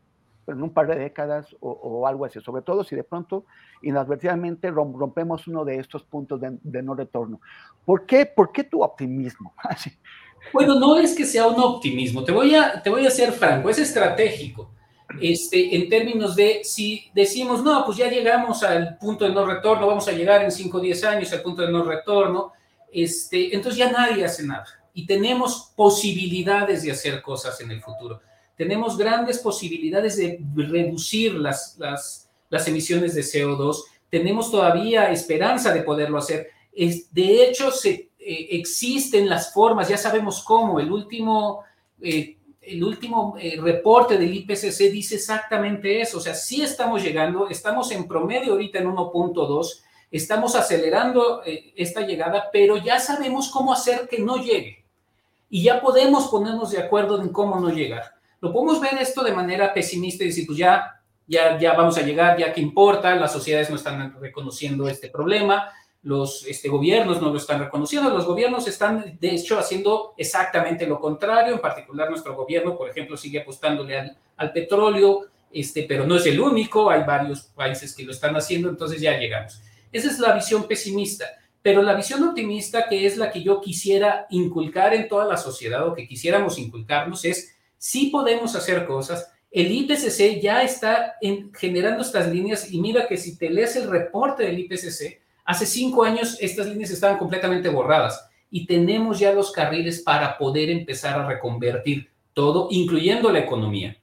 en 0.52 0.62
un 0.62 0.72
par 0.72 0.88
de 0.88 0.96
décadas 0.96 1.56
o, 1.60 1.72
o, 1.72 2.08
algo 2.08 2.26
así, 2.26 2.40
sobre 2.42 2.62
todo 2.62 2.84
si 2.84 2.96
de 2.96 3.04
pronto 3.04 3.46
inadvertidamente 3.82 4.70
rompemos 4.72 5.48
uno 5.48 5.66
de 5.66 5.78
estos 5.78 6.04
puntos 6.04 6.40
de, 6.40 6.58
de 6.62 6.82
no 6.82 6.94
retorno. 6.96 7.42
¿Por 7.86 8.06
qué, 8.06 8.26
¿Por 8.26 8.52
qué 8.52 8.64
tu 8.64 8.84
optimismo? 8.84 9.54
Bueno, 10.52 10.74
no 10.74 10.98
es 10.98 11.16
que 11.16 11.24
sea 11.24 11.46
un 11.46 11.62
optimismo, 11.62 12.24
te 12.24 12.32
voy 12.32 12.56
a, 12.56 12.82
te 12.82 12.90
voy 12.90 13.06
a 13.06 13.12
ser 13.12 13.32
franco, 13.32 13.70
es 13.70 13.78
estratégico. 13.78 14.72
Este, 15.22 15.76
en 15.76 15.88
términos 15.88 16.36
de 16.36 16.62
si 16.64 17.12
decimos, 17.14 17.64
no, 17.64 17.86
pues 17.86 18.00
ya 18.00 18.10
llegamos 18.10 18.64
al 18.64 18.98
punto 18.98 19.24
de 19.24 19.36
no 19.36 19.46
retorno, 19.46 19.86
vamos 19.86 20.08
a 20.08 20.12
llegar 20.14 20.42
en 20.44 20.52
5 20.52 20.76
o 20.76 20.82
10 20.82 21.04
años 21.04 21.32
al 21.32 21.44
punto 21.44 21.62
de 21.62 21.72
no 21.72 21.84
retorno, 21.84 22.54
este, 22.92 23.54
entonces 23.54 23.78
ya 23.78 23.92
nadie 23.92 24.26
hace 24.26 24.44
nada 24.44 24.66
y 24.94 25.06
tenemos 25.06 25.72
posibilidades 25.76 26.84
de 26.84 26.92
hacer 26.92 27.22
cosas 27.22 27.60
en 27.62 27.72
el 27.72 27.82
futuro. 27.82 28.22
Tenemos 28.62 28.96
grandes 28.96 29.40
posibilidades 29.40 30.18
de 30.18 30.40
reducir 30.54 31.34
las, 31.34 31.76
las, 31.80 32.30
las 32.48 32.68
emisiones 32.68 33.16
de 33.16 33.24
CO2, 33.24 33.86
tenemos 34.08 34.52
todavía 34.52 35.10
esperanza 35.10 35.74
de 35.74 35.82
poderlo 35.82 36.20
hacer. 36.20 36.52
Es, 36.72 37.12
de 37.12 37.44
hecho, 37.44 37.72
se 37.72 38.12
eh, 38.20 38.48
existen 38.52 39.28
las 39.28 39.52
formas, 39.52 39.90
ya 39.90 39.98
sabemos 39.98 40.44
cómo. 40.44 40.80
El 40.80 40.92
último, 40.92 41.64
eh, 42.00 42.38
el 42.62 42.84
último 42.84 43.36
eh, 43.40 43.58
reporte 43.60 44.20
del 44.20 44.32
IPCC 44.32 44.92
dice 44.92 45.16
exactamente 45.16 46.00
eso. 46.00 46.20
O 46.20 46.22
sea, 46.22 46.36
sí 46.36 46.62
estamos 46.62 47.02
llegando, 47.02 47.50
estamos 47.50 47.92
en 47.92 48.08
promedio 48.08 48.52
ahorita 48.52 48.78
en 48.78 48.90
1.2, 48.90 49.82
estamos 50.12 50.54
acelerando 50.54 51.42
eh, 51.44 51.74
esta 51.78 52.02
llegada, 52.02 52.52
pero 52.54 52.78
ya 52.78 53.00
sabemos 53.00 53.50
cómo 53.50 53.74
hacer 53.74 54.08
que 54.08 54.20
no 54.20 54.38
llegue. 54.38 54.86
Y 55.50 55.64
ya 55.64 55.82
podemos 55.82 56.28
ponernos 56.28 56.70
de 56.70 56.78
acuerdo 56.78 57.20
en 57.20 57.30
cómo 57.30 57.60
no 57.60 57.72
llegar. 57.72 58.21
Lo 58.42 58.52
podemos 58.52 58.82
ver 58.82 58.96
esto 59.00 59.24
de 59.24 59.34
manera 59.34 59.72
pesimista 59.72 60.24
y 60.24 60.28
decir, 60.28 60.48
pues 60.48 60.58
ya, 60.58 61.00
ya, 61.28 61.60
ya 61.60 61.74
vamos 61.74 61.98
a 61.98 62.02
llegar, 62.02 62.38
ya 62.38 62.52
que 62.52 62.60
importa, 62.60 63.16
las 63.16 63.32
sociedades 63.32 63.70
no 63.70 63.76
están 63.76 64.20
reconociendo 64.20 64.88
este 64.88 65.10
problema, 65.10 65.70
los 66.02 66.46
este, 66.48 66.68
gobiernos 66.68 67.22
no 67.22 67.30
lo 67.30 67.38
están 67.38 67.60
reconociendo, 67.60 68.10
los 68.10 68.26
gobiernos 68.26 68.68
están 68.68 69.20
de 69.20 69.30
hecho 69.30 69.60
haciendo 69.60 70.16
exactamente 70.18 70.88
lo 70.88 71.00
contrario, 71.00 71.54
en 71.54 71.62
particular 71.62 72.10
nuestro 72.10 72.36
gobierno, 72.36 72.76
por 72.76 72.90
ejemplo, 72.90 73.16
sigue 73.16 73.42
apostándole 73.42 74.00
al, 74.00 74.18
al, 74.38 74.52
petróleo, 74.52 75.28
este, 75.54 75.84
pero 75.84 76.08
no 76.08 76.16
es 76.16 76.26
el 76.26 76.40
único, 76.40 76.90
hay 76.90 77.04
varios 77.04 77.42
países 77.42 77.96
que 77.96 78.04
lo 78.04 78.12
están 78.12 78.36
haciendo, 78.36 78.70
entonces 78.70 79.00
ya 79.00 79.20
llegamos. 79.20 79.62
Esa 79.92 80.10
es 80.10 80.18
la 80.18 80.34
visión 80.34 80.68
pesimista, 80.68 81.26
pero 81.62 81.84
la 81.84 81.94
visión 81.94 82.24
optimista, 82.24 82.90
que 82.90 83.06
es 83.06 83.18
la 83.18 83.32
que 83.32 83.44
yo 83.44 83.62
quisiera 83.62 84.26
inculcar 84.32 84.96
en 84.96 85.08
toda 85.08 85.26
la 85.26 85.38
sociedad 85.38 85.88
o 85.88 85.94
que 85.94 86.08
quisiéramos 86.08 86.58
inculcarnos, 86.58 87.24
es 87.24 87.56
si 87.82 88.08
podemos 88.12 88.56
hacer 88.56 88.86
cosas. 88.86 89.32
El 89.50 89.72
IPCC 89.72 90.40
ya 90.40 90.62
está 90.62 91.16
en, 91.20 91.52
generando 91.54 92.04
estas 92.04 92.30
líneas 92.30 92.72
y 92.72 92.80
mira 92.80 93.08
que 93.08 93.18
si 93.18 93.38
te 93.38 93.50
lees 93.50 93.76
el 93.76 93.90
reporte 93.90 94.44
del 94.44 94.60
IPCC, 94.60 95.22
Hace 95.52 95.66
cinco 95.66 96.04
años 96.04 96.38
estas 96.40 96.68
líneas 96.68 96.92
estaban 96.92 97.18
completamente 97.18 97.70
borradas 97.70 98.26
y 98.50 98.66
tenemos 98.66 99.20
ya 99.20 99.34
los 99.34 99.52
carriles 99.52 100.02
para 100.02 100.38
poder 100.38 100.70
empezar 100.70 101.20
a 101.20 101.28
reconvertir 101.28 102.10
todo, 102.34 102.68
incluyendo 102.72 103.32
la 103.32 103.40
economía, 103.40 103.98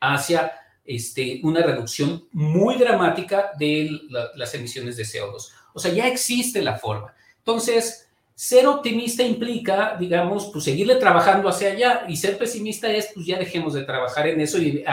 hacia 0.00 0.52
este, 0.84 1.40
una 1.42 1.60
reducción 1.60 2.28
muy 2.32 2.76
dramática 2.76 3.50
de 3.58 3.90
la, 4.08 4.30
las 4.36 4.54
emisiones 4.54 4.96
de 4.96 5.04
CO2. 5.04 5.50
O 5.72 5.78
sea, 5.78 5.92
ya 5.92 6.06
existe 6.06 6.62
la 6.62 6.78
forma. 6.78 7.14
Entonces, 7.38 8.03
Ser 8.34 8.66
optimista 8.66 9.22
implica, 9.22 9.96
digamos, 9.96 10.50
pues 10.52 10.64
seguirle 10.64 10.96
trabajando 10.96 11.48
hacia 11.48 11.70
allá 11.70 12.04
y 12.08 12.16
ser 12.16 12.36
pesimista 12.36 12.90
es, 12.90 13.10
pues 13.14 13.26
ya 13.26 13.38
dejemos 13.38 13.74
de 13.74 13.84
trabajar 13.84 14.26
en 14.26 14.40
eso 14.40 14.58
y 14.58 14.84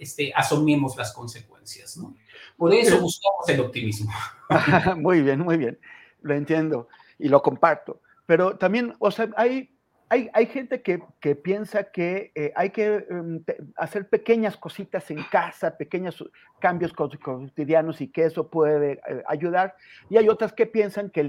este, 0.00 0.32
asumimos 0.34 0.96
las 0.96 1.12
consecuencias, 1.12 1.96
¿no? 1.96 2.16
Por 2.56 2.74
eso 2.74 3.00
buscamos 3.00 3.48
el 3.48 3.60
optimismo. 3.60 4.12
muy 4.96 5.22
bien, 5.22 5.40
muy 5.40 5.56
bien, 5.56 5.78
lo 6.22 6.34
entiendo 6.34 6.88
y 7.18 7.28
lo 7.28 7.40
comparto. 7.42 8.00
Pero 8.26 8.56
también, 8.56 8.94
o 8.98 9.10
sea, 9.10 9.28
hay 9.36 9.70
hay, 10.12 10.46
gente 10.46 10.82
que, 10.82 11.34
piensa 11.36 11.84
que 11.84 12.32
eh, 12.34 12.52
hay 12.54 12.68
que 12.68 13.06
em, 13.08 13.42
hacer 13.76 14.10
pequeñas 14.10 14.58
cositas 14.58 15.10
en 15.10 15.22
casa, 15.30 15.78
pequeños 15.78 16.22
cambios 16.58 16.92
cotidianos 16.92 18.00
y 18.02 18.08
que 18.08 18.26
eso 18.26 18.48
puede 18.48 19.00
eh, 19.08 19.22
ayudar. 19.26 19.74
Y 20.10 20.18
hay 20.18 20.28
otras 20.28 20.52
que 20.52 20.66
piensan 20.66 21.08
que, 21.08 21.22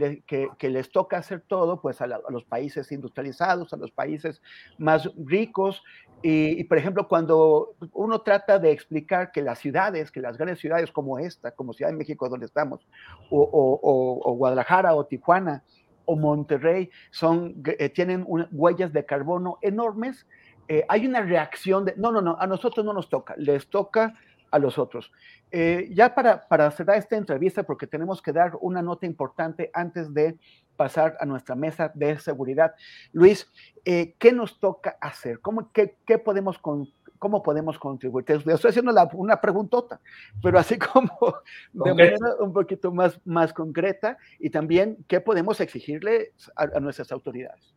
les 0.59 0.91
toca 0.91 1.17
hacer 1.17 1.41
todo 1.47 1.81
pues 1.81 2.01
a, 2.01 2.07
los 2.07 2.43
países 2.43 2.91
industrializados, 2.91 3.71
a 3.71 3.77
los 3.77 3.91
países 3.91 4.41
más 4.77 5.09
ricos. 5.17 5.81
Y, 6.21 6.63
por 6.65 6.77
ejemplo, 6.77 7.07
cuando 7.07 7.75
uno 7.93 8.21
trata 8.21 8.59
de 8.59 8.71
explicar 8.71 9.31
que 9.31 9.41
las 9.41 9.59
ciudades, 9.59 10.11
que 10.11 10.21
las 10.21 10.37
grandes 10.37 10.59
ciudades 10.59 10.91
como 10.91 11.19
esta, 11.19 11.51
como 11.51 11.73
Ciudad 11.73 11.91
de 11.91 11.97
México 11.97 12.29
donde 12.29 12.45
estamos, 12.45 12.85
o 13.29 14.35
Guadalajara 14.37 14.95
o 14.95 15.05
Tijuana, 15.05 15.63
o 16.05 16.15
Monterrey 16.15 16.89
son, 17.11 17.61
eh, 17.65 17.89
tienen 17.89 18.25
huellas 18.51 18.93
de 18.93 19.05
carbono 19.05 19.57
enormes, 19.61 20.27
eh, 20.67 20.85
hay 20.87 21.05
una 21.05 21.21
reacción 21.21 21.85
de, 21.85 21.93
no, 21.97 22.11
no, 22.11 22.21
no, 22.21 22.37
a 22.39 22.47
nosotros 22.47 22.85
no 22.85 22.93
nos 22.93 23.09
toca, 23.09 23.35
les 23.37 23.67
toca 23.69 24.15
a 24.51 24.59
los 24.59 24.77
otros. 24.77 25.11
Eh, 25.51 25.89
ya 25.91 26.13
para, 26.15 26.47
para 26.47 26.69
cerrar 26.71 26.97
esta 26.97 27.15
entrevista, 27.15 27.63
porque 27.63 27.87
tenemos 27.87 28.21
que 28.21 28.31
dar 28.31 28.53
una 28.61 28.81
nota 28.81 29.05
importante 29.05 29.69
antes 29.73 30.13
de 30.13 30.37
pasar 30.75 31.17
a 31.19 31.25
nuestra 31.25 31.55
mesa 31.55 31.91
de 31.93 32.17
seguridad. 32.19 32.73
Luis, 33.11 33.51
¿qué 33.83 34.31
nos 34.33 34.59
toca 34.59 34.97
hacer? 35.01 35.39
¿Cómo, 35.41 35.71
qué, 35.71 35.97
qué 36.05 36.17
podemos 36.17 36.57
con, 36.57 36.87
¿Cómo 37.23 37.41
podemos 37.41 37.79
contribuir? 37.79 38.25
Te 38.25 38.33
estoy 38.35 38.69
haciendo 38.69 38.93
una 39.13 39.39
preguntota, 39.39 40.01
pero 40.41 40.59
así 40.59 40.77
como 40.93 41.37
de 41.71 41.93
manera 41.93 42.35
un 42.41 42.51
poquito 42.51 42.91
más, 42.91 43.17
más 43.23 43.53
concreta 43.53 44.17
y 44.39 44.49
también 44.49 44.97
qué 45.07 45.21
podemos 45.21 45.61
exigirle 45.61 46.33
a, 46.57 46.81
nuestras 46.81 47.13
autoridades. 47.13 47.73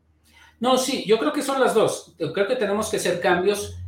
No, 0.58 0.76
sí, 0.76 1.04
yo 1.06 1.16
creo 1.20 1.32
que 1.32 1.42
son 1.42 1.60
las 1.60 1.74
dos. 1.74 2.16
Yo 2.18 2.32
creo 2.32 2.48
que 2.48 2.56
tenemos 2.56 2.90
que 2.90 2.96
hacer 2.96 3.20
cambios 3.20 3.78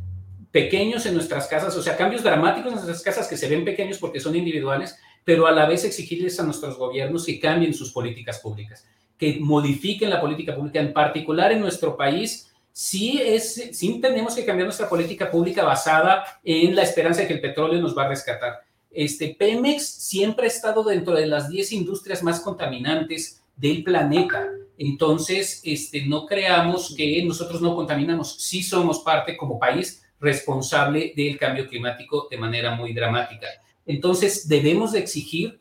pequeños 0.49 1.05
en 1.05 1.15
nuestras 1.15 1.47
casas, 1.47 1.75
o 1.75 1.83
sea, 1.83 1.97
cambios 1.97 2.23
dramáticos 2.23 2.69
en 2.69 2.75
nuestras 2.75 3.03
casas 3.03 3.27
que 3.27 3.35
se 3.35 3.49
ven 3.49 3.65
pequeños 3.65 3.97
porque 3.97 4.21
son 4.21 4.37
individuales, 4.37 4.97
pero 5.25 5.45
a 5.45 5.51
la 5.51 5.67
vez 5.67 5.83
exigirles 5.83 6.39
a 6.39 6.43
nuestros 6.43 6.77
gobiernos 6.77 7.25
que 7.25 7.37
cambien 7.37 7.73
sus 7.73 7.91
políticas 7.91 8.39
públicas, 8.39 8.87
que 9.17 9.39
modifiquen 9.41 10.09
la 10.09 10.21
política 10.21 10.55
pública, 10.55 10.79
en 10.79 10.93
particular 10.93 11.51
en 11.51 11.59
nuestro 11.59 11.97
país 11.97 12.48
sí, 12.79 13.21
es, 13.21 13.71
sí 13.73 13.99
tenemos 13.99 14.33
que 14.33 14.45
cambiar 14.45 14.65
nuestra 14.65 14.87
política 14.87 15.29
pública 15.29 15.65
basada 15.65 16.39
en 16.41 16.73
la 16.73 16.83
esperanza 16.83 17.21
de 17.21 17.27
que 17.27 17.33
el 17.33 17.41
petróleo 17.41 17.81
nos 17.81 17.97
va 17.97 18.05
a 18.05 18.07
rescatar. 18.07 18.61
Este, 18.89 19.35
Pemex 19.37 19.85
siempre 19.85 20.45
ha 20.45 20.47
estado 20.47 20.81
dentro 20.85 21.13
de 21.13 21.27
las 21.27 21.49
10 21.49 21.73
industrias 21.73 22.23
más 22.23 22.39
contaminantes 22.39 23.43
del 23.57 23.83
planeta. 23.83 24.47
Entonces, 24.77 25.59
este, 25.65 26.05
no 26.05 26.25
creamos 26.25 26.95
que 26.95 27.21
nosotros 27.25 27.61
no 27.61 27.75
contaminamos. 27.75 28.37
Sí 28.39 28.63
somos 28.63 28.99
parte 28.99 29.35
como 29.35 29.59
país 29.59 30.01
responsable 30.21 31.11
del 31.17 31.37
cambio 31.37 31.67
climático 31.67 32.29
de 32.31 32.37
manera 32.37 32.75
muy 32.75 32.93
dramática. 32.93 33.47
Entonces, 33.85 34.47
debemos 34.47 34.93
de 34.93 34.99
exigir 34.99 35.59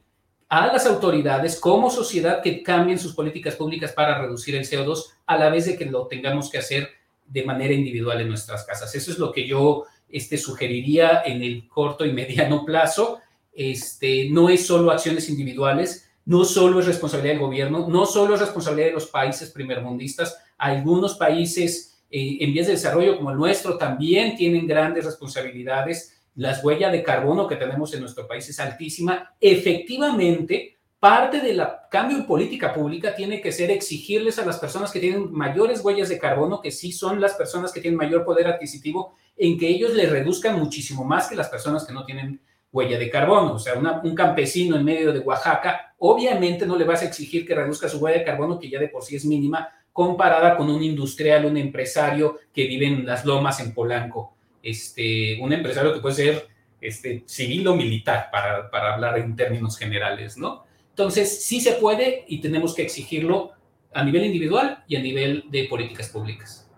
a 0.48 0.68
las 0.68 0.86
autoridades 0.86 1.58
como 1.58 1.90
sociedad 1.90 2.42
que 2.42 2.62
cambien 2.62 2.98
sus 2.98 3.12
políticas 3.12 3.56
públicas 3.56 3.90
para 3.90 4.18
reducir 4.18 4.54
el 4.54 4.64
CO2 4.64 5.02
a 5.26 5.36
la 5.36 5.50
vez 5.50 5.66
de 5.66 5.76
que 5.76 5.84
lo 5.84 6.06
tengamos 6.06 6.48
que 6.48 6.58
hacer 6.58 6.97
de 7.28 7.44
manera 7.44 7.74
individual 7.74 8.20
en 8.20 8.28
nuestras 8.28 8.64
casas. 8.64 8.94
Eso 8.94 9.10
es 9.10 9.18
lo 9.18 9.32
que 9.32 9.46
yo 9.46 9.84
este, 10.08 10.38
sugeriría 10.38 11.22
en 11.24 11.42
el 11.42 11.68
corto 11.68 12.04
y 12.04 12.12
mediano 12.12 12.64
plazo. 12.64 13.20
Este, 13.52 14.30
no 14.30 14.48
es 14.48 14.66
solo 14.66 14.90
acciones 14.90 15.28
individuales, 15.28 16.10
no 16.24 16.44
solo 16.44 16.80
es 16.80 16.86
responsabilidad 16.86 17.34
del 17.34 17.42
gobierno, 17.42 17.88
no 17.88 18.06
solo 18.06 18.34
es 18.34 18.40
responsabilidad 18.40 18.88
de 18.88 18.94
los 18.94 19.06
países 19.06 19.50
primermundistas. 19.50 20.38
Algunos 20.56 21.14
países 21.14 22.02
eh, 22.10 22.38
en 22.40 22.52
vías 22.52 22.66
de 22.66 22.74
desarrollo 22.74 23.16
como 23.16 23.30
el 23.30 23.36
nuestro 23.36 23.76
también 23.76 24.36
tienen 24.36 24.66
grandes 24.66 25.04
responsabilidades. 25.04 26.20
La 26.36 26.58
huella 26.62 26.90
de 26.90 27.02
carbono 27.02 27.46
que 27.46 27.56
tenemos 27.56 27.92
en 27.94 28.00
nuestro 28.00 28.26
país 28.26 28.48
es 28.48 28.60
altísima. 28.60 29.34
Efectivamente, 29.40 30.77
parte 31.00 31.40
del 31.40 31.62
cambio 31.90 32.16
en 32.16 32.26
política 32.26 32.72
pública 32.72 33.14
tiene 33.14 33.40
que 33.40 33.52
ser 33.52 33.70
exigirles 33.70 34.38
a 34.38 34.44
las 34.44 34.58
personas 34.58 34.90
que 34.90 35.00
tienen 35.00 35.32
mayores 35.32 35.84
huellas 35.84 36.08
de 36.08 36.18
carbono, 36.18 36.60
que 36.60 36.70
sí 36.70 36.92
son 36.92 37.20
las 37.20 37.34
personas 37.34 37.72
que 37.72 37.80
tienen 37.80 37.98
mayor 37.98 38.24
poder 38.24 38.48
adquisitivo, 38.48 39.14
en 39.36 39.56
que 39.56 39.68
ellos 39.68 39.94
le 39.94 40.06
reduzcan 40.06 40.58
muchísimo 40.58 41.04
más 41.04 41.28
que 41.28 41.36
las 41.36 41.48
personas 41.48 41.86
que 41.86 41.92
no 41.92 42.04
tienen 42.04 42.40
huella 42.72 42.98
de 42.98 43.10
carbono. 43.10 43.54
O 43.54 43.58
sea, 43.58 43.74
un 43.74 44.14
campesino 44.14 44.76
en 44.76 44.84
medio 44.84 45.12
de 45.12 45.20
Oaxaca, 45.20 45.94
obviamente 45.98 46.66
no 46.66 46.76
le 46.76 46.84
vas 46.84 47.02
a 47.02 47.06
exigir 47.06 47.46
que 47.46 47.54
reduzca 47.54 47.88
su 47.88 47.98
huella 47.98 48.18
de 48.18 48.24
carbono, 48.24 48.58
que 48.58 48.68
ya 48.68 48.80
de 48.80 48.88
por 48.88 49.04
sí 49.04 49.14
es 49.14 49.24
mínima, 49.24 49.68
comparada 49.92 50.56
con 50.56 50.68
un 50.68 50.82
industrial, 50.82 51.46
un 51.46 51.56
empresario 51.56 52.38
que 52.52 52.66
vive 52.66 52.86
en 52.86 53.06
las 53.06 53.24
lomas 53.24 53.60
en 53.60 53.72
Polanco. 53.72 54.34
Este, 54.62 55.38
un 55.40 55.52
empresario 55.52 55.94
que 55.94 56.00
puede 56.00 56.16
ser 56.16 56.48
este, 56.80 57.22
civil 57.26 57.66
o 57.68 57.74
militar, 57.74 58.28
para, 58.32 58.68
para 58.70 58.94
hablar 58.94 59.18
en 59.18 59.36
términos 59.36 59.78
generales, 59.78 60.36
¿no? 60.36 60.67
Entonces, 60.98 61.44
sí 61.44 61.60
se 61.60 61.74
puede 61.74 62.24
y 62.26 62.40
tenemos 62.40 62.74
que 62.74 62.82
exigirlo 62.82 63.52
a 63.94 64.02
nivel 64.02 64.24
individual 64.24 64.82
y 64.88 64.96
a 64.96 65.00
nivel 65.00 65.44
de 65.48 65.68
políticas 65.70 66.08
públicas. 66.08 66.68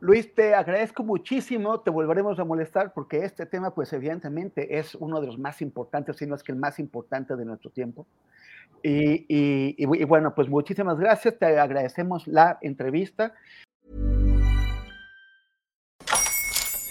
Luis, 0.00 0.34
te 0.34 0.52
agradezco 0.52 1.04
muchísimo, 1.04 1.78
te 1.78 1.90
volveremos 1.90 2.40
a 2.40 2.44
molestar 2.44 2.92
porque 2.92 3.18
este 3.18 3.46
tema, 3.46 3.72
pues 3.72 3.92
evidentemente 3.92 4.80
es 4.80 4.96
uno 4.96 5.20
de 5.20 5.28
los 5.28 5.38
más 5.38 5.62
importantes, 5.62 6.16
si 6.16 6.26
no 6.26 6.34
es 6.34 6.42
que 6.42 6.50
el 6.50 6.58
más 6.58 6.80
importante 6.80 7.36
de 7.36 7.44
nuestro 7.44 7.70
tiempo. 7.70 8.04
Y, 8.82 9.26
y, 9.28 10.04
bueno, 10.06 10.34
pues 10.34 10.48
muchísimas 10.48 10.98
gracias, 10.98 11.38
te 11.38 11.46
agradecemos 11.46 12.26
la 12.26 12.58
entrevista. 12.62 13.32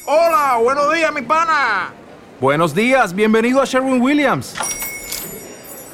Hola, 0.05 0.57
buenos 0.63 0.93
días, 0.93 1.13
mi 1.13 1.21
pana. 1.21 1.93
Buenos 2.39 2.73
días, 2.73 3.13
bienvenido 3.13 3.61
a 3.61 3.65
Sherwin 3.65 4.01
Williams. 4.01 4.55